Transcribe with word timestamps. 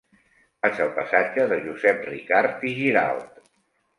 Vaig 0.65 0.79
al 0.85 0.89
passatge 0.95 1.43
de 1.51 1.59
Josep 1.67 2.01
Ricart 2.09 2.65
i 2.71 2.75
Giralt. 2.79 3.37